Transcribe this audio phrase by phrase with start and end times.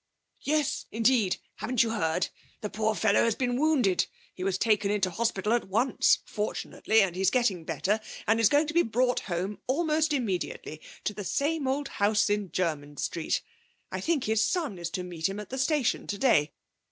[0.41, 1.37] 'Yes, indeed.
[1.57, 2.29] Haven't you heard?
[2.61, 4.07] The poor fellow has been wounded.
[4.33, 8.65] He was taken into hospital at once, fortunately, and he's getting better, and is going
[8.65, 13.43] to be brought home almost immediately, to the same old house in Jermyn Street.
[13.91, 16.51] I think his son is to meet him at the station today.